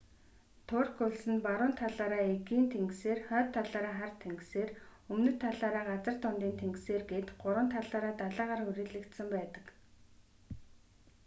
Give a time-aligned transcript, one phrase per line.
[0.67, 4.69] турк улс нь баруун талаараа эгийн тэнгисээр хойд талаараа хар тэнгисээр
[5.11, 9.65] өмнөд талаараа газар дундын тэнгисээр гээд гурван талаараа далайгаар хүрээлэгдсэн байдаг